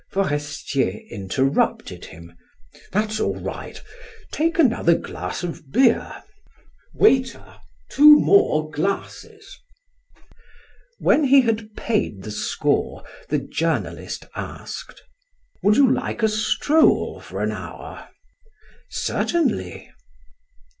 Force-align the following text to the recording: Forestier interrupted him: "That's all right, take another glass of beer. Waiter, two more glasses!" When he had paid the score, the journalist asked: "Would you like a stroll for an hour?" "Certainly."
Forestier 0.11 0.99
interrupted 1.11 2.05
him: 2.05 2.33
"That's 2.91 3.19
all 3.19 3.35
right, 3.37 3.79
take 4.31 4.57
another 4.57 4.95
glass 4.95 5.43
of 5.43 5.71
beer. 5.71 6.23
Waiter, 6.95 7.57
two 7.87 8.19
more 8.19 8.67
glasses!" 8.71 9.59
When 10.97 11.25
he 11.25 11.41
had 11.41 11.75
paid 11.75 12.23
the 12.23 12.31
score, 12.31 13.03
the 13.29 13.37
journalist 13.37 14.25
asked: 14.35 15.03
"Would 15.61 15.77
you 15.77 15.93
like 15.93 16.23
a 16.23 16.29
stroll 16.29 17.19
for 17.19 17.43
an 17.43 17.51
hour?" 17.51 18.09
"Certainly." 18.89 19.91